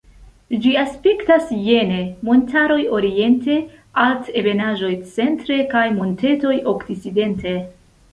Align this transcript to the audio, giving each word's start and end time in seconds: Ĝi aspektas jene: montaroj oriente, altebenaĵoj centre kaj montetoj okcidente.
Ĝi 0.61 0.69
aspektas 0.83 1.49
jene: 1.65 1.97
montaroj 2.29 2.77
oriente, 2.99 3.57
altebenaĵoj 4.05 4.89
centre 5.11 5.59
kaj 5.75 5.85
montetoj 5.99 6.55
okcidente. 6.73 7.55